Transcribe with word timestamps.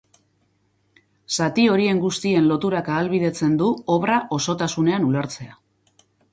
Zati 1.35 1.65
horien 1.73 1.99
guztien 2.05 2.49
loturak 2.53 2.91
ahalbidetzen 2.95 3.55
du 3.63 3.71
obra 3.99 4.19
osotasunean 4.41 5.09
ulertzea. 5.13 5.59